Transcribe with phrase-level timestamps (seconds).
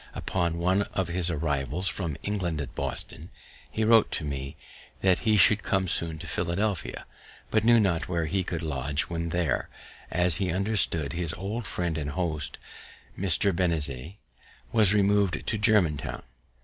[0.15, 3.29] Upon one of his arrivals from England at Boston,
[3.69, 4.57] he wrote to me
[5.01, 7.05] that he should come soon to Philadelphia,
[7.51, 9.69] but knew not where he could lodge when there,
[10.09, 12.57] as he understood his old friend and host,
[13.15, 13.55] Mr.
[13.55, 14.15] Benezet
[14.71, 16.23] was removed to Germantown.